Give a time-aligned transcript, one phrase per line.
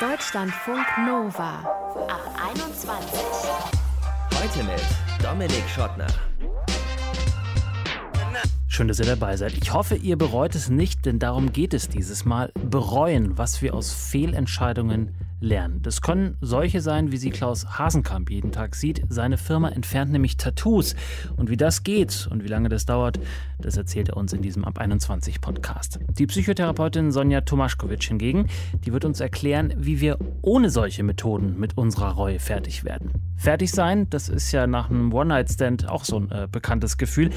[0.00, 1.58] Deutschlandfunk Nova
[2.06, 2.20] ab
[2.52, 3.20] 21.
[4.32, 4.80] Heute mit
[5.20, 6.06] Dominik Schottner.
[8.68, 9.54] Schön, dass ihr dabei seid.
[9.54, 12.52] Ich hoffe, ihr bereut es nicht, denn darum geht es dieses Mal.
[12.54, 15.80] Bereuen, was wir aus Fehlentscheidungen lernen.
[15.82, 19.02] Das können solche sein, wie sie Klaus Hasenkamp jeden Tag sieht.
[19.08, 20.94] Seine Firma entfernt nämlich Tattoos.
[21.36, 23.20] Und wie das geht und wie lange das dauert,
[23.60, 25.98] das erzählt er uns in diesem Ab 21 Podcast.
[26.18, 28.46] Die Psychotherapeutin Sonja Tomaschkowitsch hingegen,
[28.84, 33.27] die wird uns erklären, wie wir ohne solche Methoden mit unserer Reue fertig werden.
[33.38, 37.30] Fertig sein, das ist ja nach einem One-Night-Stand auch so ein äh, bekanntes Gefühl.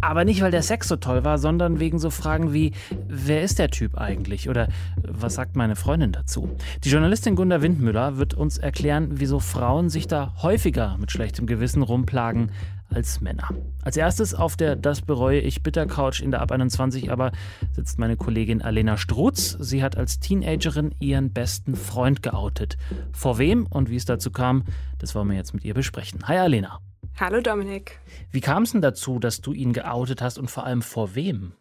[0.00, 2.72] Aber nicht, weil der Sex so toll war, sondern wegen so Fragen wie,
[3.08, 4.48] wer ist der Typ eigentlich?
[4.48, 4.68] Oder
[5.02, 6.48] was sagt meine Freundin dazu?
[6.84, 11.82] Die Journalistin Gunda Windmüller wird uns erklären, wieso Frauen sich da häufiger mit schlechtem Gewissen
[11.82, 12.52] rumplagen
[12.94, 13.48] als Männer.
[13.82, 17.32] Als erstes auf der Das bereue ich bitter Couch in der Ab 21 aber
[17.72, 19.56] sitzt meine Kollegin Alena Strutz.
[19.60, 22.76] Sie hat als Teenagerin ihren besten Freund geoutet.
[23.12, 24.64] Vor wem und wie es dazu kam,
[24.98, 26.28] das wollen wir jetzt mit ihr besprechen.
[26.28, 26.80] Hi Alena.
[27.18, 27.98] Hallo Dominik.
[28.30, 31.52] Wie kam es denn dazu, dass du ihn geoutet hast und vor allem vor wem?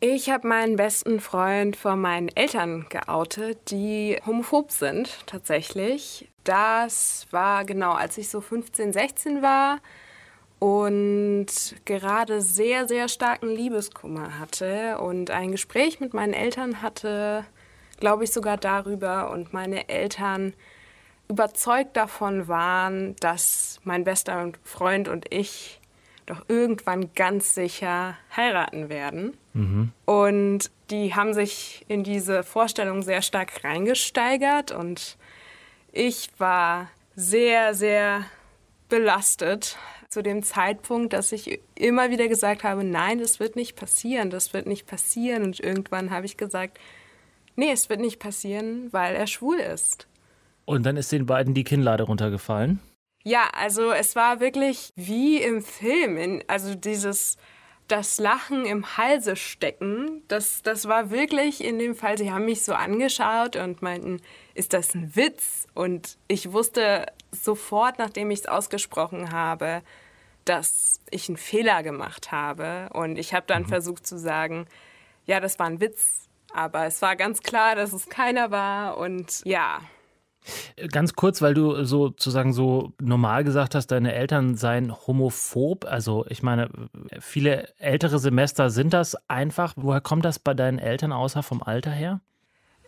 [0.00, 6.28] Ich habe meinen besten Freund vor meinen Eltern geoutet, die homophob sind tatsächlich.
[6.42, 9.78] Das war genau, als ich so 15, 16 war
[10.58, 11.46] und
[11.84, 17.44] gerade sehr, sehr starken Liebeskummer hatte und ein Gespräch mit meinen Eltern hatte,
[18.00, 20.54] glaube ich sogar darüber und meine Eltern
[21.28, 25.80] überzeugt davon waren, dass mein bester Freund und ich
[26.26, 29.36] doch irgendwann ganz sicher heiraten werden.
[29.52, 29.92] Mhm.
[30.06, 35.16] Und die haben sich in diese Vorstellung sehr stark reingesteigert und
[35.92, 38.24] ich war sehr, sehr
[38.88, 39.76] belastet
[40.14, 44.54] zu dem Zeitpunkt, dass ich immer wieder gesagt habe, nein, das wird nicht passieren, das
[44.54, 45.42] wird nicht passieren.
[45.42, 46.78] Und irgendwann habe ich gesagt,
[47.56, 50.06] nee, es wird nicht passieren, weil er schwul ist.
[50.64, 52.80] Und dann ist den beiden die Kinnlade runtergefallen?
[53.24, 56.16] Ja, also es war wirklich wie im Film.
[56.16, 57.36] In, also dieses
[57.88, 62.62] das Lachen im Halse stecken, das, das war wirklich in dem Fall, sie haben mich
[62.62, 64.20] so angeschaut und meinten,
[64.54, 65.66] ist das ein Witz?
[65.74, 69.82] Und ich wusste sofort, nachdem ich es ausgesprochen habe,
[70.44, 72.88] dass ich einen Fehler gemacht habe.
[72.92, 73.68] Und ich habe dann mhm.
[73.68, 74.66] versucht zu sagen,
[75.26, 76.28] ja, das war ein Witz.
[76.52, 78.98] Aber es war ganz klar, dass es keiner war.
[78.98, 79.80] Und ja,
[80.92, 85.86] Ganz kurz, weil du sozusagen so normal gesagt hast, deine Eltern seien homophob.
[85.86, 86.68] Also ich meine,
[87.20, 89.72] viele ältere Semester sind das einfach.
[89.76, 92.20] Woher kommt das bei deinen Eltern außer vom Alter her?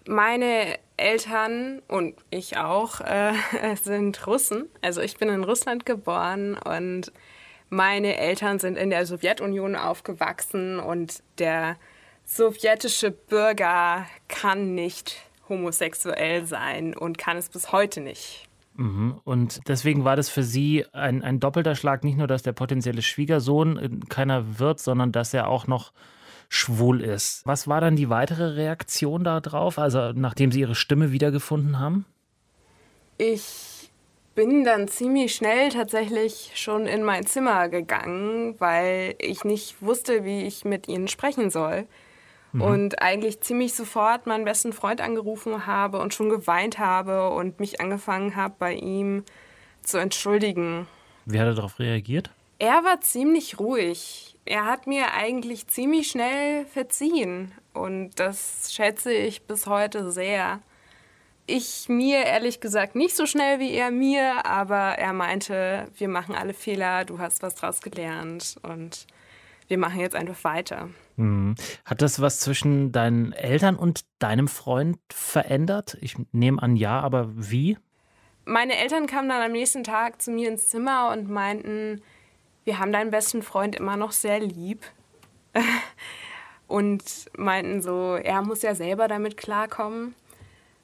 [0.07, 3.33] Meine Eltern und ich auch äh,
[3.83, 4.69] sind Russen.
[4.83, 7.11] Also ich bin in Russland geboren und
[7.69, 11.77] meine Eltern sind in der Sowjetunion aufgewachsen und der
[12.25, 15.17] sowjetische Bürger kann nicht
[15.49, 18.49] homosexuell sein und kann es bis heute nicht.
[18.77, 19.21] Mhm.
[19.25, 23.03] Und deswegen war das für Sie ein, ein doppelter Schlag, nicht nur, dass der potenzielle
[23.03, 25.93] Schwiegersohn keiner wird, sondern dass er auch noch
[26.49, 27.43] schwul ist.
[27.45, 32.05] Was war dann die weitere Reaktion darauf, also nachdem Sie Ihre Stimme wiedergefunden haben?
[33.19, 33.76] Ich
[34.37, 40.43] bin dann ziemlich schnell tatsächlich schon in mein Zimmer gegangen, weil ich nicht wusste, wie
[40.43, 41.87] ich mit ihnen sprechen soll
[42.53, 42.61] mhm.
[42.61, 47.81] und eigentlich ziemlich sofort meinen besten Freund angerufen habe und schon geweint habe und mich
[47.81, 49.25] angefangen habe, bei ihm
[49.83, 50.87] zu entschuldigen.
[51.25, 52.31] Wie hat er darauf reagiert?
[52.59, 54.37] Er war ziemlich ruhig.
[54.45, 60.61] Er hat mir eigentlich ziemlich schnell verziehen und das schätze ich bis heute sehr.
[61.47, 66.35] Ich mir ehrlich gesagt nicht so schnell wie er mir, aber er meinte, wir machen
[66.35, 69.07] alle Fehler, du hast was draus gelernt und
[69.69, 70.89] wir machen jetzt einfach weiter.
[71.17, 71.55] Mhm.
[71.85, 75.97] Hat das was zwischen deinen Eltern und deinem Freund verändert?
[76.01, 77.79] Ich nehme an, ja, aber wie?
[78.45, 82.03] Meine Eltern kamen dann am nächsten Tag zu mir ins Zimmer und meinten,
[82.65, 84.83] wir haben deinen besten Freund immer noch sehr lieb.
[86.67, 87.03] und
[87.37, 90.15] meinten so, er muss ja selber damit klarkommen.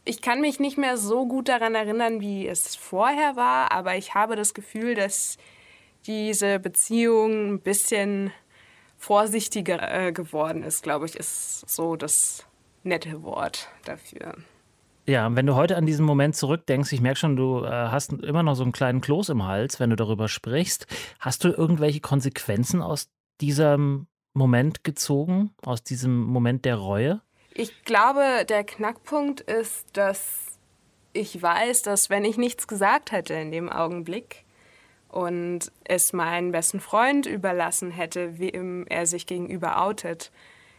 [0.05, 4.15] Ich kann mich nicht mehr so gut daran erinnern, wie es vorher war, aber ich
[4.15, 5.37] habe das Gefühl, dass
[6.07, 8.33] diese Beziehung ein bisschen
[8.99, 12.47] vorsichtiger äh, geworden ist, glaube ich, ist so das
[12.83, 14.34] nette Wort dafür.
[15.07, 18.43] Ja, wenn du heute an diesen Moment zurückdenkst, ich merke schon, du äh, hast immer
[18.43, 20.87] noch so einen kleinen Kloß im Hals, wenn du darüber sprichst.
[21.19, 23.09] Hast du irgendwelche Konsequenzen aus
[23.41, 27.21] diesem Moment gezogen, aus diesem Moment der Reue?
[27.54, 30.59] Ich glaube, der Knackpunkt ist, dass
[31.13, 34.45] ich weiß, dass wenn ich nichts gesagt hätte in dem Augenblick,
[35.13, 38.51] und es meinen besten Freund überlassen hätte, wie
[38.89, 40.33] er sich gegenüber outet,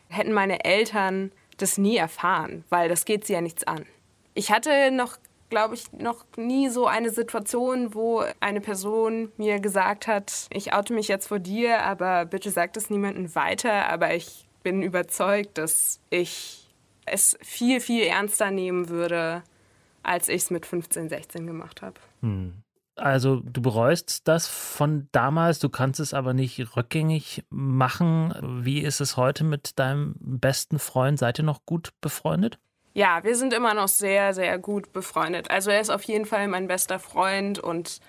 [0.09, 3.85] hätten meine Eltern das nie erfahren, weil das geht sie ja nichts an.
[4.33, 5.17] Ich hatte noch
[5.49, 10.93] glaube ich, noch nie so eine Situation, wo eine Person mir gesagt hat, ich oute
[10.93, 13.87] mich jetzt vor dir, aber bitte sag das niemandem weiter.
[13.89, 16.62] Aber ich bin überzeugt, dass ich
[17.05, 19.43] es viel, viel ernster nehmen würde,
[20.03, 21.95] als ich es mit 15, 16 gemacht habe.
[22.21, 22.53] Hm.
[22.95, 28.35] Also du bereust das von damals, du kannst es aber nicht rückgängig machen.
[28.63, 31.17] Wie ist es heute mit deinem besten Freund?
[31.17, 32.59] Seid ihr noch gut befreundet?
[32.93, 35.49] Ja, wir sind immer noch sehr, sehr gut befreundet.
[35.49, 37.99] Also er ist auf jeden Fall mein bester Freund und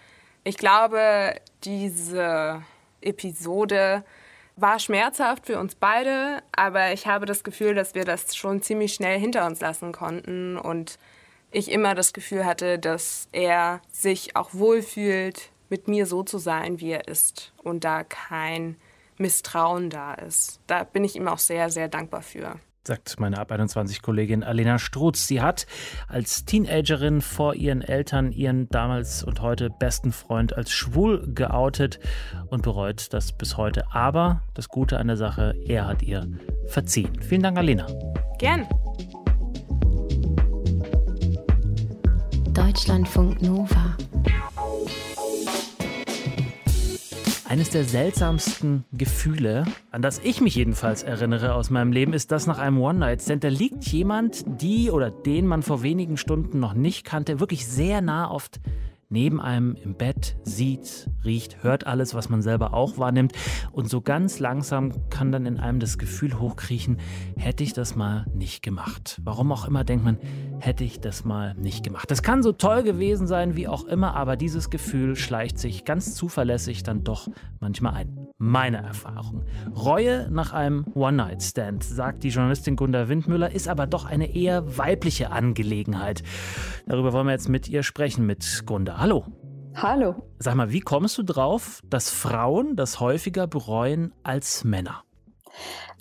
[0.45, 2.63] ich glaube, diese
[3.01, 4.05] Episode
[4.57, 8.95] war schmerzhaft für uns beide, aber ich habe das Gefühl, dass wir das schon ziemlich
[8.95, 10.99] schnell hinter uns lassen konnten und
[11.51, 16.79] ich immer das Gefühl hatte, dass er sich auch wohlfühlt, mit mir so zu sein,
[16.79, 18.77] wie er ist und da kein
[19.17, 20.61] Misstrauen da ist.
[20.67, 24.79] Da bin ich ihm auch sehr, sehr dankbar für sagt meine Ab 21 Kollegin Alena
[24.79, 25.27] Strutz.
[25.27, 25.67] Sie hat
[26.07, 31.99] als Teenagerin vor ihren Eltern ihren damals und heute besten Freund als schwul geoutet
[32.49, 33.85] und bereut das bis heute.
[33.93, 36.27] Aber das Gute an der Sache, er hat ihr
[36.67, 37.21] verziehen.
[37.21, 37.87] Vielen Dank, Alena.
[38.39, 38.67] Gern.
[42.53, 43.97] Deutschlandfunk Nova.
[47.55, 52.49] Eines der seltsamsten Gefühle, an das ich mich jedenfalls erinnere aus meinem Leben, ist das
[52.49, 53.45] nach einem One-Night-Stand.
[53.45, 58.01] Da liegt jemand, die oder den man vor wenigen Stunden noch nicht kannte, wirklich sehr
[58.01, 58.59] nah oft
[59.09, 63.33] neben einem im Bett, sieht, riecht, hört alles, was man selber auch wahrnimmt.
[63.73, 66.99] Und so ganz langsam kann dann in einem das Gefühl hochkriechen,
[67.37, 69.21] hätte ich das mal nicht gemacht.
[69.25, 70.19] Warum auch immer denkt man,
[70.61, 72.11] hätte ich das mal nicht gemacht.
[72.11, 76.15] Das kann so toll gewesen sein, wie auch immer, aber dieses Gefühl schleicht sich ganz
[76.15, 77.29] zuverlässig dann doch
[77.61, 78.24] manchmal ein.
[78.39, 79.45] Meine Erfahrung.
[79.77, 85.31] Reue nach einem One-Night-Stand, sagt die Journalistin Gunda Windmüller, ist aber doch eine eher weibliche
[85.31, 86.25] Angelegenheit.
[86.87, 88.99] Darüber wollen wir jetzt mit ihr sprechen, mit Gunda.
[88.99, 89.25] Hallo.
[89.77, 90.17] Hallo.
[90.41, 95.05] Sag mal, wie kommst du drauf, dass Frauen das häufiger bereuen als Männer?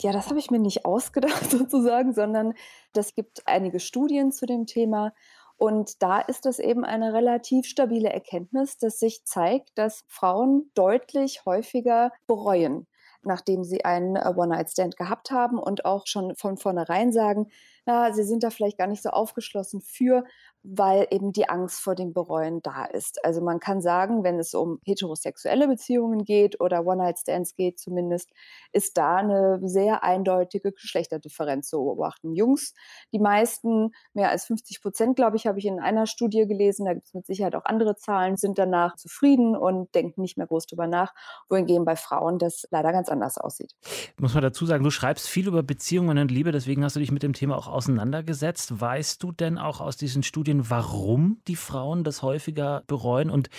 [0.02, 2.54] Ja, das habe ich mir nicht ausgedacht sozusagen, sondern
[2.94, 5.14] das gibt einige Studien zu dem Thema.
[5.58, 11.46] Und da ist es eben eine relativ stabile Erkenntnis, dass sich zeigt, dass Frauen deutlich
[11.46, 12.88] häufiger bereuen,
[13.26, 17.48] nachdem sie einen äh, One-Night-Stand gehabt haben und auch schon von vornherein sagen,
[17.86, 20.24] na, sie sind da vielleicht gar nicht so aufgeschlossen für,
[20.64, 23.24] weil eben die Angst vor dem Bereuen da ist.
[23.26, 28.32] Also man kann sagen, wenn es um heterosexuelle Beziehungen geht oder One-Night-Stands geht zumindest,
[28.72, 32.34] ist da eine sehr eindeutige Geschlechterdifferenz zu beobachten.
[32.34, 32.74] Jungs,
[33.12, 36.94] die meisten, mehr als 50 Prozent, glaube ich, habe ich in einer Studie gelesen, da
[36.94, 40.68] gibt es mit Sicherheit auch andere Zahlen, sind danach zufrieden und denken nicht mehr groß
[40.68, 41.14] drüber nach,
[41.50, 43.74] wohingegen bei Frauen das leider ganz anders aussieht.
[44.20, 47.12] Muss man dazu sagen, du schreibst viel über Beziehungen und Liebe, deswegen hast du dich
[47.12, 48.80] mit dem Thema auch auseinandergesetzt.
[48.80, 53.30] Weißt du denn auch aus diesen Studien, warum die Frauen das häufiger bereuen?
[53.30, 53.50] Und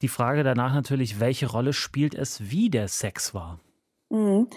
[0.00, 3.58] die Frage danach natürlich, welche Rolle spielt es, wie der Sex war?
[4.10, 4.48] Mhm.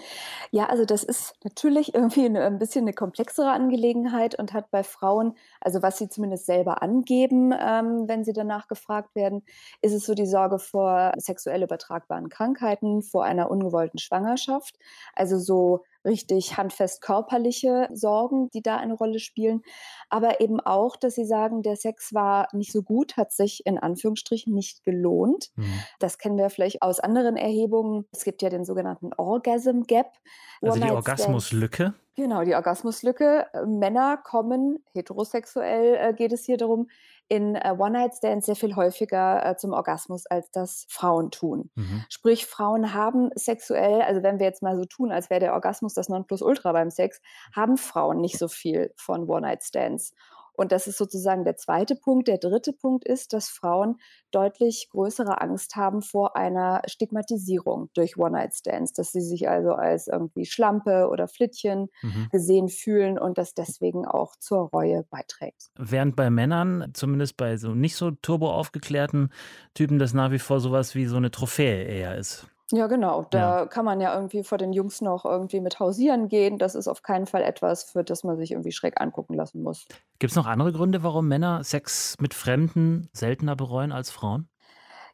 [0.50, 4.82] Ja, also das ist natürlich irgendwie 'ne 'n bisschen eine komplexere Angelegenheit und hat bei
[4.82, 9.42] Frauen also was sie zumindest selber angeben, ähm, wenn sie danach gefragt werden,
[9.82, 14.78] ist es so die Sorge vor sexuell übertragbaren Krankheiten, vor einer ungewollten Schwangerschaft.
[15.14, 19.62] Also so richtig handfest körperliche Sorgen, die da eine Rolle spielen,
[20.08, 23.78] aber eben auch, dass sie sagen, der Sex war nicht so gut, hat sich in
[23.78, 25.50] Anführungsstrichen nicht gelohnt.
[25.56, 25.82] Mhm.
[25.98, 28.06] Das kennen wir vielleicht aus anderen Erhebungen.
[28.12, 30.12] Es gibt ja den sogenannten Orgasm Gap.
[30.60, 31.94] Also die Orgasmuslücke.
[32.14, 33.46] Genau, die Orgasmuslücke.
[33.66, 36.88] Männer kommen, heterosexuell äh, geht es hier darum,
[37.28, 41.70] in äh, One-Night-Stands sehr viel häufiger äh, zum Orgasmus, als das Frauen tun.
[41.74, 42.04] Mhm.
[42.10, 45.94] Sprich, Frauen haben sexuell, also wenn wir jetzt mal so tun, als wäre der Orgasmus
[45.94, 47.22] das Nonplusultra beim Sex,
[47.56, 50.12] haben Frauen nicht so viel von One-Night-Stands.
[50.54, 52.28] Und das ist sozusagen der zweite Punkt.
[52.28, 53.96] Der dritte Punkt ist, dass Frauen
[54.30, 60.46] deutlich größere Angst haben vor einer Stigmatisierung durch One-Night-Stands, dass sie sich also als irgendwie
[60.46, 62.28] Schlampe oder Flittchen mhm.
[62.30, 65.70] gesehen fühlen und das deswegen auch zur Reue beiträgt.
[65.78, 69.30] Während bei Männern, zumindest bei so nicht so turbo aufgeklärten
[69.74, 72.46] Typen, das nach wie vor sowas wie so eine Trophäe eher ist.
[72.74, 73.26] Ja, genau.
[73.30, 73.66] Da ja.
[73.66, 76.58] kann man ja irgendwie vor den Jungs noch irgendwie mit hausieren gehen.
[76.58, 79.86] Das ist auf keinen Fall etwas, für das man sich irgendwie schräg angucken lassen muss.
[80.18, 84.48] Gibt es noch andere Gründe, warum Männer Sex mit Fremden seltener bereuen als Frauen?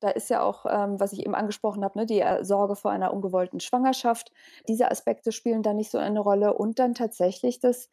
[0.01, 2.93] Da ist ja auch, ähm, was ich eben angesprochen habe, ne, die äh, Sorge vor
[2.93, 4.31] einer ungewollten Schwangerschaft.
[4.69, 6.55] Diese Aspekte spielen da nicht so eine Rolle.
[6.55, 7.91] Und dann tatsächlich, dass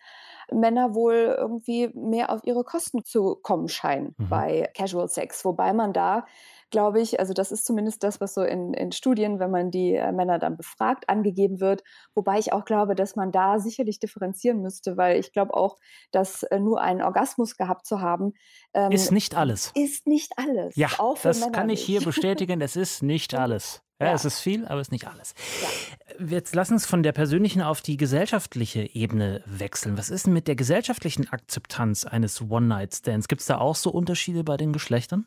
[0.52, 4.30] Männer wohl irgendwie mehr auf ihre Kosten zu kommen scheinen mhm.
[4.30, 5.44] bei Casual Sex.
[5.46, 6.26] Wobei man da
[6.72, 9.94] glaube ich, also das ist zumindest das, was so in, in Studien, wenn man die
[9.94, 11.84] äh, Männer dann befragt, angegeben wird.
[12.14, 15.78] Wobei ich auch glaube, dass man da sicherlich differenzieren müsste, weil ich glaube auch,
[16.12, 18.34] dass äh, nur einen Orgasmus gehabt zu haben,
[18.74, 19.72] ähm, ist nicht alles.
[19.76, 20.76] Ist nicht alles.
[20.76, 20.90] Ja,
[21.22, 21.86] das Männer kann ich nicht.
[21.86, 22.62] hier bestätigen.
[22.62, 23.82] Es ist nicht alles.
[24.00, 25.34] Ja, ja, es ist viel, aber es ist nicht alles.
[26.20, 26.26] Ja.
[26.28, 29.98] Jetzt lass uns von der persönlichen auf die gesellschaftliche Ebene wechseln.
[29.98, 33.30] Was ist denn mit der gesellschaftlichen Akzeptanz eines One-Night-Stands?
[33.30, 35.26] Gibt es da auch so Unterschiede bei den Geschlechtern?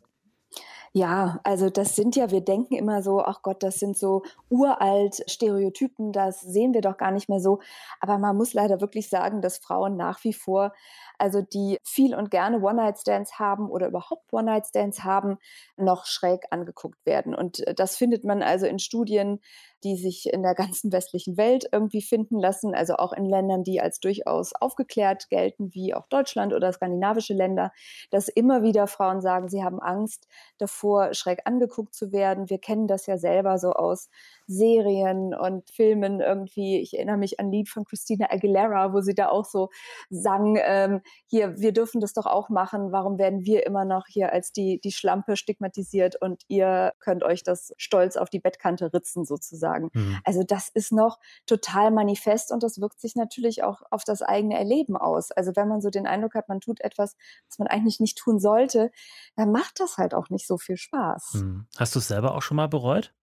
[0.92, 5.22] Ja, also das sind ja, wir denken immer so, ach Gott, das sind so uralt
[5.28, 7.60] Stereotypen, das sehen wir doch gar nicht mehr so.
[8.00, 10.72] Aber man muss leider wirklich sagen, dass Frauen nach wie vor
[11.18, 15.38] also die viel und gerne One-Night-Stands haben oder überhaupt One-Night-Stands haben,
[15.76, 17.34] noch schräg angeguckt werden.
[17.34, 19.40] Und äh, das findet man also in Studien,
[19.84, 23.80] die sich in der ganzen westlichen Welt irgendwie finden lassen, also auch in Ländern, die
[23.80, 27.72] als durchaus aufgeklärt gelten, wie auch Deutschland oder skandinavische Länder,
[28.10, 30.26] dass immer wieder Frauen sagen, sie haben Angst
[30.58, 32.50] davor, schräg angeguckt zu werden.
[32.50, 34.08] Wir kennen das ja selber so aus
[34.46, 36.80] Serien und Filmen irgendwie.
[36.80, 39.70] Ich erinnere mich an ein Lied von Christina Aguilera, wo sie da auch so
[40.10, 42.92] sang, ähm, hier, wir dürfen das doch auch machen.
[42.92, 47.42] Warum werden wir immer noch hier als die, die Schlampe stigmatisiert und ihr könnt euch
[47.42, 49.90] das stolz auf die Bettkante ritzen sozusagen.
[49.92, 50.18] Mhm.
[50.24, 54.58] Also das ist noch total manifest und das wirkt sich natürlich auch auf das eigene
[54.58, 55.30] Erleben aus.
[55.30, 57.16] Also wenn man so den Eindruck hat, man tut etwas,
[57.48, 58.90] was man eigentlich nicht tun sollte,
[59.36, 61.34] dann macht das halt auch nicht so viel Spaß.
[61.34, 61.66] Mhm.
[61.76, 63.14] Hast du es selber auch schon mal bereut?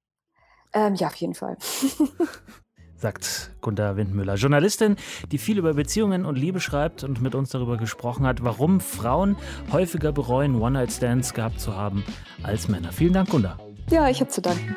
[0.73, 1.57] Ähm, ja, auf jeden Fall.
[2.97, 4.35] sagt Gunda Windmüller.
[4.35, 4.95] Journalistin,
[5.31, 9.35] die viel über Beziehungen und Liebe schreibt und mit uns darüber gesprochen hat, warum Frauen
[9.71, 12.03] häufiger bereuen, One-Night-Stands gehabt zu haben
[12.43, 12.91] als Männer.
[12.91, 13.57] Vielen Dank, Gunda.
[13.89, 14.75] Ja, ich habe zu danken.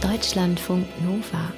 [0.00, 1.52] Deutschlandfunk Nova.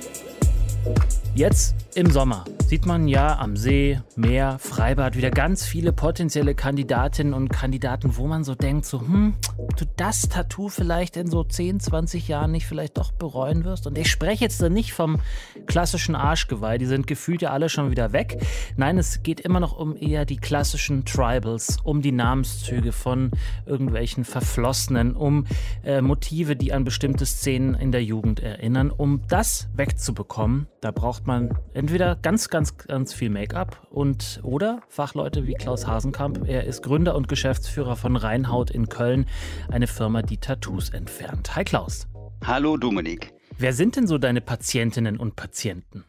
[1.34, 7.34] Jetzt im Sommer sieht man ja am See, Meer, Freibad wieder ganz viele potenzielle Kandidatinnen
[7.34, 9.34] und Kandidaten, wo man so denkt, so, hm,
[9.76, 13.86] du das Tattoo vielleicht in so 10, 20 Jahren nicht vielleicht doch bereuen wirst.
[13.86, 15.20] Und ich spreche jetzt dann nicht vom
[15.66, 18.40] klassischen Arschgeweih, die sind gefühlt ja alle schon wieder weg.
[18.76, 23.30] Nein, es geht immer noch um eher die klassischen Tribals, um die Namenszüge von
[23.66, 25.46] irgendwelchen Verflossenen, um
[25.84, 28.90] äh, Motive, die an bestimmte Szenen in der Jugend erinnern.
[28.90, 31.50] Um das wegzubekommen, da braucht man
[31.85, 36.49] entweder ganz, ganz, ganz viel Make-up und oder Fachleute wie Klaus Hasenkamp.
[36.49, 39.26] Er ist Gründer und Geschäftsführer von Reinhaut in Köln,
[39.71, 41.55] eine Firma, die Tattoos entfernt.
[41.55, 42.07] Hi Klaus.
[42.43, 43.35] Hallo Dominik.
[43.59, 46.05] Wer sind denn so deine Patientinnen und Patienten?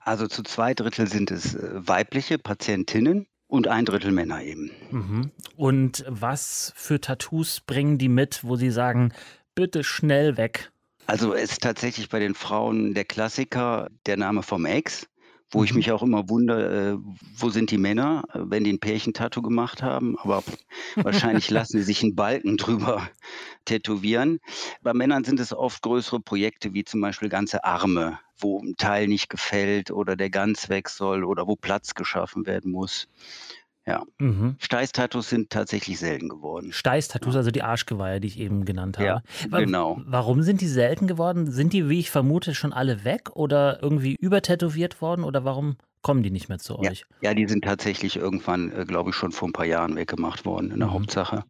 [0.00, 4.70] Also zu zwei Drittel sind es äh, weibliche Patientinnen und ein Drittel Männer eben.
[4.90, 5.30] Mhm.
[5.54, 9.12] Und was für Tattoos bringen die mit, wo sie sagen,
[9.54, 10.72] bitte schnell weg?
[11.10, 15.09] Also es ist tatsächlich bei den Frauen der Klassiker der Name vom Ex
[15.50, 15.78] wo ich mhm.
[15.78, 16.98] mich auch immer wundere, äh,
[17.36, 20.42] wo sind die Männer, äh, wenn die ein Pärchentattoo gemacht haben, aber
[20.96, 23.08] wahrscheinlich lassen sie sich einen Balken drüber
[23.64, 24.40] tätowieren.
[24.82, 29.08] Bei Männern sind es oft größere Projekte, wie zum Beispiel ganze Arme, wo ein Teil
[29.08, 33.08] nicht gefällt oder der ganz weg soll oder wo Platz geschaffen werden muss.
[33.90, 34.02] Ja.
[34.18, 34.56] Mhm.
[34.58, 36.72] Steiß-Tattoos sind tatsächlich selten geworden.
[36.72, 39.06] Steiß-Tattoos, also die Arschgeweihe, die ich eben genannt habe.
[39.06, 39.22] Ja,
[39.58, 40.00] genau.
[40.04, 41.50] Warum sind die selten geworden?
[41.50, 46.22] Sind die, wie ich vermute, schon alle weg oder irgendwie übertätowiert worden oder warum kommen
[46.22, 47.04] die nicht mehr zu euch?
[47.20, 50.44] Ja, ja die sind tatsächlich irgendwann, äh, glaube ich, schon vor ein paar Jahren weggemacht
[50.44, 50.94] worden in der mhm.
[50.94, 51.44] Hauptsache.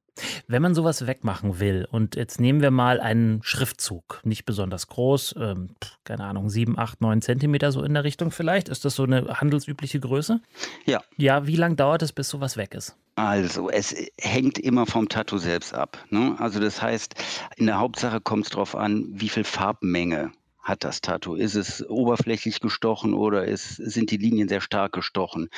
[0.46, 5.34] Wenn man sowas wegmachen will, und jetzt nehmen wir mal einen Schriftzug, nicht besonders groß,
[5.38, 5.70] ähm,
[6.04, 9.40] keine Ahnung, sieben, acht, neun Zentimeter so in der Richtung vielleicht, ist das so eine
[9.40, 10.40] handelsübliche Größe?
[10.84, 11.00] Ja.
[11.16, 12.96] Ja, wie lange dauert es, bis sowas weg ist?
[13.16, 15.98] Also, es hängt immer vom Tattoo selbst ab.
[16.10, 16.36] Ne?
[16.38, 17.14] Also, das heißt,
[17.56, 21.34] in der Hauptsache kommt es darauf an, wie viel Farbmenge hat das Tattoo?
[21.34, 25.48] Ist es oberflächlich gestochen oder ist, sind die Linien sehr stark gestochen?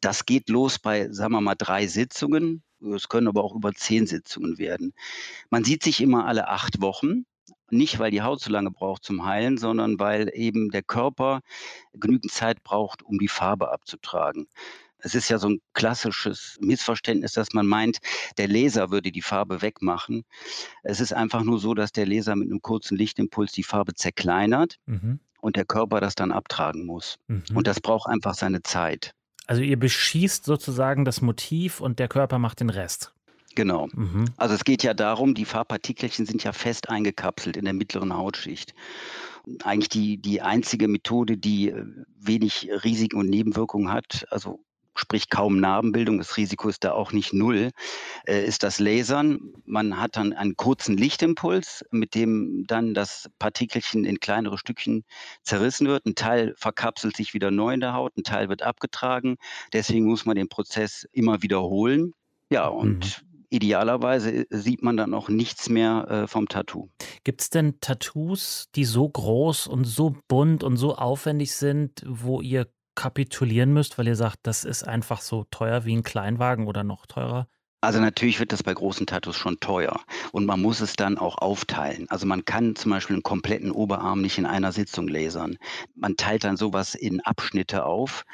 [0.00, 2.62] Das geht los bei, sagen wir mal, drei Sitzungen.
[2.94, 4.92] Es können aber auch über zehn Sitzungen werden.
[5.50, 7.24] Man sieht sich immer alle acht Wochen.
[7.70, 11.40] Nicht, weil die Haut so lange braucht zum Heilen, sondern weil eben der Körper
[11.92, 14.46] genügend Zeit braucht, um die Farbe abzutragen.
[14.98, 17.98] Es ist ja so ein klassisches Missverständnis, dass man meint,
[18.38, 20.24] der Laser würde die Farbe wegmachen.
[20.82, 24.76] Es ist einfach nur so, dass der Laser mit einem kurzen Lichtimpuls die Farbe zerkleinert
[24.86, 25.20] mhm.
[25.40, 27.18] und der Körper das dann abtragen muss.
[27.28, 27.44] Mhm.
[27.54, 29.12] Und das braucht einfach seine Zeit.
[29.46, 33.12] Also ihr beschießt sozusagen das Motiv und der Körper macht den Rest.
[33.56, 33.88] Genau.
[33.94, 34.26] Mhm.
[34.36, 38.74] Also es geht ja darum, die Farbpartikelchen sind ja fest eingekapselt in der mittleren Hautschicht.
[39.62, 41.84] Eigentlich die, die einzige Methode, die äh,
[42.18, 44.26] wenig Risiken und Nebenwirkungen hat.
[44.30, 44.60] Also
[44.96, 47.70] sprich kaum Narbenbildung, das Risiko ist da auch nicht null,
[48.26, 49.54] äh, ist das Lasern.
[49.64, 55.04] Man hat dann einen kurzen Lichtimpuls, mit dem dann das Partikelchen in kleinere Stückchen
[55.42, 56.06] zerrissen wird.
[56.06, 59.36] Ein Teil verkapselt sich wieder neu in der Haut, ein Teil wird abgetragen.
[59.72, 62.12] Deswegen muss man den Prozess immer wiederholen.
[62.50, 63.26] Ja, und mhm.
[63.48, 66.88] Idealerweise äh, sieht man dann auch nichts mehr äh, vom Tattoo.
[67.24, 72.40] Gibt es denn Tattoos, die so groß und so bunt und so aufwendig sind, wo
[72.40, 76.82] ihr kapitulieren müsst, weil ihr sagt, das ist einfach so teuer wie ein Kleinwagen oder
[76.82, 77.46] noch teurer?
[77.82, 80.00] Also natürlich wird das bei großen Tattoos schon teuer
[80.32, 82.06] und man muss es dann auch aufteilen.
[82.08, 85.56] Also man kann zum Beispiel einen kompletten Oberarm nicht in einer Sitzung lasern.
[85.94, 88.24] Man teilt dann sowas in Abschnitte auf,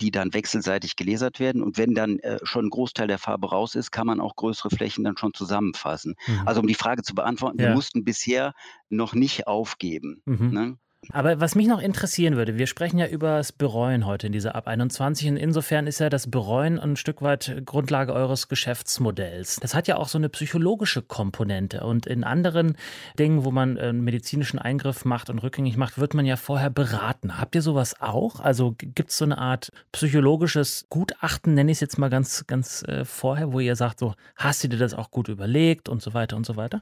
[0.00, 3.74] die dann wechselseitig gelasert werden und wenn dann äh, schon ein Großteil der Farbe raus
[3.74, 6.14] ist, kann man auch größere Flächen dann schon zusammenfassen.
[6.26, 6.42] Mhm.
[6.46, 7.68] Also um die Frage zu beantworten, ja.
[7.68, 8.52] wir mussten bisher
[8.88, 10.22] noch nicht aufgeben.
[10.26, 10.50] Mhm.
[10.50, 10.78] Ne?
[11.10, 14.54] Aber was mich noch interessieren würde, wir sprechen ja über das Bereuen heute in dieser
[14.54, 19.56] Ab 21 und insofern ist ja das Bereuen ein Stück weit Grundlage eures Geschäftsmodells.
[19.56, 22.76] Das hat ja auch so eine psychologische Komponente und in anderen
[23.18, 27.40] Dingen, wo man einen medizinischen Eingriff macht und rückgängig macht, wird man ja vorher beraten.
[27.40, 28.38] Habt ihr sowas auch?
[28.38, 32.84] Also gibt es so eine Art psychologisches Gutachten, nenne ich es jetzt mal ganz, ganz
[32.84, 36.14] äh, vorher, wo ihr sagt, so hast du dir das auch gut überlegt und so
[36.14, 36.80] weiter und so weiter?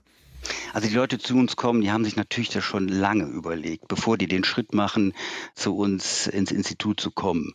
[0.73, 4.17] Also die Leute zu uns kommen, die haben sich natürlich das schon lange überlegt, bevor
[4.17, 5.15] die den Schritt machen,
[5.55, 7.53] zu uns ins Institut zu kommen.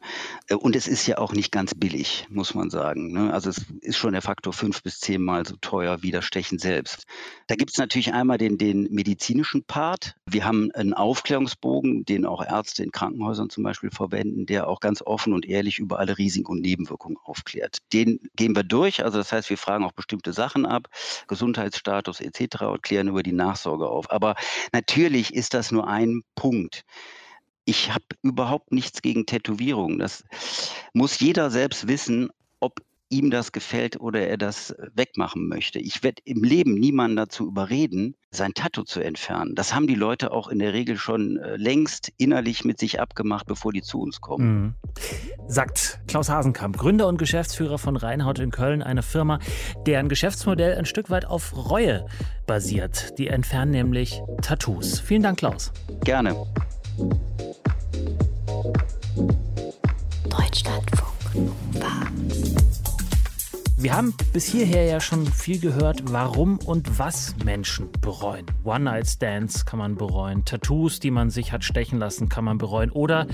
[0.48, 3.12] Äh, und es ist ja auch nicht ganz billig, muss man sagen.
[3.14, 3.34] Ne?
[3.34, 7.06] Also es ist schon der Faktor fünf bis zehnmal so teuer wie das Stechen selbst.
[7.48, 10.16] Da gibt es natürlich einmal den, den medizinischen Part.
[10.26, 15.02] Wir haben einen Aufklärungsbogen, den auch Ärzte in Krankenhäusern zum Beispiel verwenden, der auch ganz
[15.02, 17.78] offen und ehrlich über alle Risiken und Nebenwirkungen aufklärt.
[17.94, 19.04] Den gehen wir durch.
[19.04, 20.88] Also das heißt, wir fragen auch bestimmte Sachen ab,
[21.28, 24.12] Gesundheitsstatus etc und klären über die Nachsorge auf.
[24.12, 24.36] Aber
[24.72, 26.84] natürlich ist das nur ein Punkt.
[27.66, 29.98] Ich habe überhaupt nichts gegen Tätowierungen.
[29.98, 30.24] Das
[30.94, 32.30] muss jeder selbst wissen,
[33.10, 35.80] ihm das gefällt oder er das wegmachen möchte.
[35.80, 39.56] Ich werde im Leben niemanden dazu überreden, sein Tattoo zu entfernen.
[39.56, 43.46] Das haben die Leute auch in der Regel schon äh, längst innerlich mit sich abgemacht,
[43.46, 44.62] bevor die zu uns kommen.
[44.62, 44.74] Mhm.
[45.48, 49.40] Sagt Klaus Hasenkamp, Gründer und Geschäftsführer von Reinhaut in Köln, eine Firma,
[49.86, 52.06] deren Geschäftsmodell ein Stück weit auf Reue
[52.48, 53.18] basiert.
[53.18, 55.00] Die entfernen nämlich Tattoos.
[55.00, 55.72] Vielen Dank, Klaus.
[56.04, 56.36] Gerne.
[60.30, 62.55] Deutschlandfunk Nova.
[63.86, 68.48] Wir haben bis hierher ja schon viel gehört, warum und was Menschen bereuen.
[68.64, 72.90] One-Night-Stands kann man bereuen, Tattoos, die man sich hat stechen lassen, kann man bereuen.
[72.90, 73.28] Oder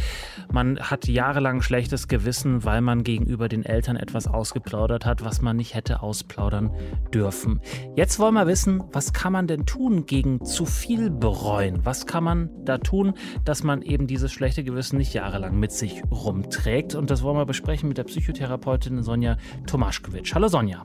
[0.51, 5.55] man hat jahrelang schlechtes Gewissen, weil man gegenüber den Eltern etwas ausgeplaudert hat, was man
[5.55, 6.69] nicht hätte ausplaudern
[7.13, 7.61] dürfen.
[7.95, 11.85] Jetzt wollen wir wissen, was kann man denn tun gegen zu viel bereuen?
[11.85, 13.13] Was kann man da tun,
[13.45, 16.93] dass man eben dieses schlechte Gewissen nicht jahrelang mit sich rumträgt?
[16.93, 20.40] Und das wollen wir besprechen mit der Psychotherapeutin Sonja Tomaschkewitsch.
[20.41, 20.83] Hallo Sonja.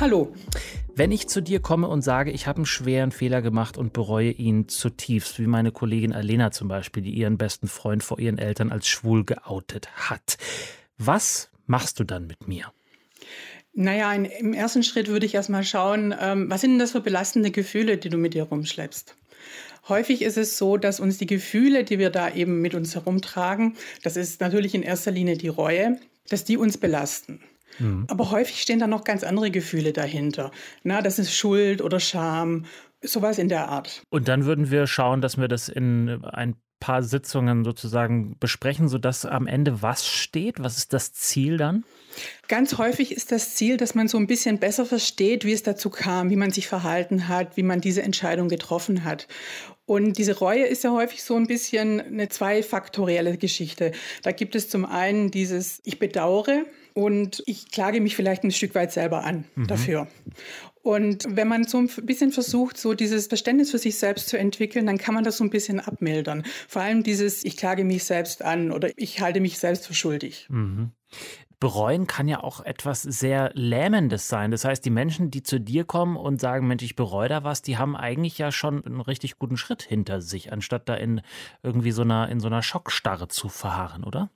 [0.00, 0.32] Hallo.
[0.94, 4.30] Wenn ich zu dir komme und sage, ich habe einen schweren Fehler gemacht und bereue
[4.30, 8.72] ihn zutiefst, wie meine Kollegin Alena zum Beispiel, die ihren besten Freund vor ihren Eltern
[8.72, 10.38] als schwul geoutet hat,
[10.96, 12.72] was machst du dann mit mir?
[13.74, 17.02] Naja, in, im ersten Schritt würde ich erstmal schauen, ähm, was sind denn das für
[17.02, 19.14] belastende Gefühle, die du mit dir rumschleppst?
[19.90, 23.76] Häufig ist es so, dass uns die Gefühle, die wir da eben mit uns herumtragen,
[24.02, 27.42] das ist natürlich in erster Linie die Reue, dass die uns belasten.
[27.78, 28.06] Mhm.
[28.08, 30.50] Aber häufig stehen da noch ganz andere Gefühle dahinter.
[30.82, 32.64] Na, das ist Schuld oder Scham,
[33.02, 34.02] sowas in der Art.
[34.10, 39.24] Und dann würden wir schauen, dass wir das in ein paar Sitzungen sozusagen besprechen, sodass
[39.24, 40.62] am Ende was steht?
[40.62, 41.84] Was ist das Ziel dann?
[42.48, 45.90] Ganz häufig ist das Ziel, dass man so ein bisschen besser versteht, wie es dazu
[45.90, 49.28] kam, wie man sich verhalten hat, wie man diese Entscheidung getroffen hat.
[49.84, 53.92] Und diese Reue ist ja häufig so ein bisschen eine zweifaktorielle Geschichte.
[54.22, 56.64] Da gibt es zum einen dieses Ich bedauere,
[56.96, 59.66] und ich klage mich vielleicht ein Stück weit selber an mhm.
[59.66, 60.08] dafür.
[60.86, 64.86] Und wenn man so ein bisschen versucht, so dieses Verständnis für sich selbst zu entwickeln,
[64.86, 66.44] dann kann man das so ein bisschen abmildern.
[66.68, 70.46] Vor allem dieses, ich klage mich selbst an oder ich halte mich selbst für schuldig.
[70.48, 70.92] Mhm.
[71.58, 74.52] Bereuen kann ja auch etwas sehr Lähmendes sein.
[74.52, 77.62] Das heißt, die Menschen, die zu dir kommen und sagen, Mensch, ich bereue da was,
[77.62, 81.20] die haben eigentlich ja schon einen richtig guten Schritt hinter sich, anstatt da in
[81.64, 84.30] irgendwie so einer, in so einer Schockstarre zu verharren, oder?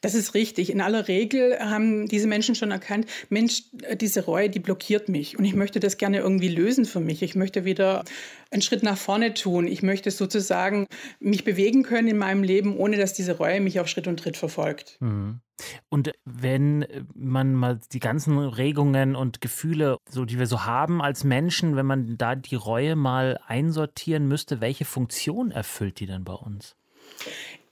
[0.00, 0.70] Das ist richtig.
[0.70, 3.64] In aller Regel haben diese Menschen schon erkannt, Mensch,
[4.00, 7.22] diese Reue, die blockiert mich und ich möchte das gerne irgendwie lösen für mich.
[7.22, 8.04] Ich möchte wieder
[8.50, 9.66] einen Schritt nach vorne tun.
[9.66, 10.86] Ich möchte sozusagen
[11.20, 14.36] mich bewegen können in meinem Leben, ohne dass diese Reue mich auf Schritt und Tritt
[14.36, 14.96] verfolgt.
[15.00, 15.40] Mhm.
[15.88, 21.24] Und wenn man mal die ganzen Regungen und Gefühle, so die wir so haben als
[21.24, 26.34] Menschen, wenn man da die Reue mal einsortieren müsste, welche Funktion erfüllt die denn bei
[26.34, 26.76] uns?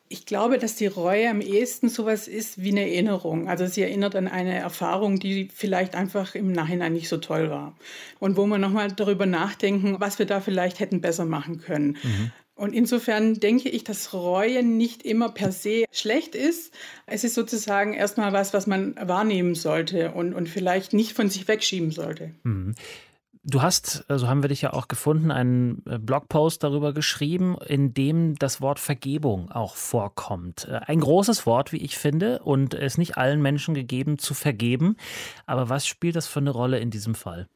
[0.08, 3.48] Ich glaube, dass die Reue am ehesten sowas ist wie eine Erinnerung.
[3.48, 7.74] Also sie erinnert an eine Erfahrung, die vielleicht einfach im Nachhinein nicht so toll war.
[8.20, 11.96] Und wo wir nochmal darüber nachdenken, was wir da vielleicht hätten besser machen können.
[12.02, 12.32] Mhm.
[12.56, 16.72] Und insofern denke ich, dass Reue nicht immer per se schlecht ist.
[17.06, 21.48] Es ist sozusagen erstmal was, was man wahrnehmen sollte und, und vielleicht nicht von sich
[21.48, 22.30] wegschieben sollte.
[22.44, 22.76] Mhm.
[23.46, 27.58] Du hast, so also haben wir dich ja auch gefunden, einen äh, Blogpost darüber geschrieben,
[27.66, 30.66] in dem das Wort Vergebung auch vorkommt.
[30.70, 34.96] Äh, ein großes Wort, wie ich finde, und es nicht allen Menschen gegeben zu vergeben.
[35.44, 37.46] Aber was spielt das für eine Rolle in diesem Fall?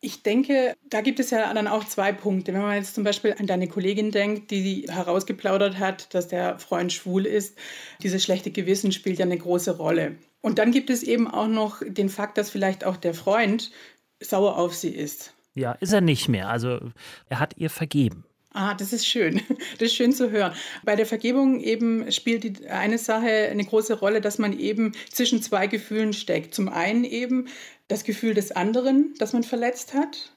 [0.00, 2.54] Ich denke, da gibt es ja dann auch zwei Punkte.
[2.54, 6.90] Wenn man jetzt zum Beispiel an deine Kollegin denkt, die herausgeplaudert hat, dass der Freund
[6.90, 7.58] schwul ist,
[8.02, 10.16] dieses schlechte Gewissen spielt ja eine große Rolle.
[10.40, 13.72] Und dann gibt es eben auch noch den Fakt, dass vielleicht auch der Freund
[14.20, 15.32] sauer auf sie ist.
[15.54, 16.48] Ja, ist er nicht mehr.
[16.48, 16.80] Also
[17.28, 18.24] er hat ihr vergeben.
[18.52, 19.40] Ah, das ist schön.
[19.78, 20.52] Das ist schön zu hören.
[20.84, 25.42] Bei der Vergebung eben spielt die eine Sache eine große Rolle, dass man eben zwischen
[25.42, 26.54] zwei Gefühlen steckt.
[26.54, 27.48] Zum einen eben
[27.88, 30.32] das Gefühl des anderen, das man verletzt hat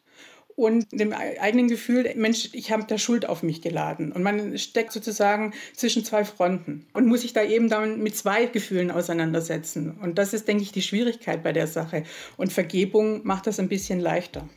[0.56, 4.12] und dem eigenen Gefühl, Mensch, ich habe da Schuld auf mich geladen.
[4.12, 8.46] Und man steckt sozusagen zwischen zwei Fronten und muss sich da eben dann mit zwei
[8.46, 9.98] Gefühlen auseinandersetzen.
[10.02, 12.04] Und das ist, denke ich, die Schwierigkeit bei der Sache.
[12.38, 14.48] Und Vergebung macht das ein bisschen leichter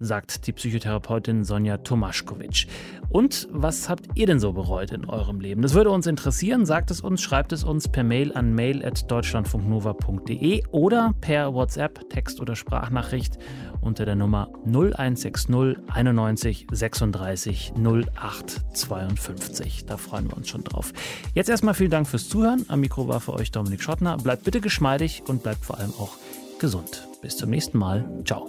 [0.00, 2.66] sagt die Psychotherapeutin Sonja Tomaschkowitsch.
[3.10, 5.62] Und was habt ihr denn so bereut in eurem Leben?
[5.62, 6.66] Das würde uns interessieren.
[6.66, 12.54] Sagt es uns, schreibt es uns per Mail an mail.deutschlandfunknova.de oder per WhatsApp, Text- oder
[12.54, 13.38] Sprachnachricht
[13.80, 19.86] unter der Nummer 0160 91 36 08 52.
[19.86, 20.92] Da freuen wir uns schon drauf.
[21.34, 22.66] Jetzt erstmal vielen Dank fürs Zuhören.
[22.68, 24.18] Am Mikro war für euch Dominik Schottner.
[24.18, 26.16] Bleibt bitte geschmeidig und bleibt vor allem auch
[26.58, 27.08] gesund.
[27.22, 28.04] Bis zum nächsten Mal.
[28.24, 28.48] Ciao.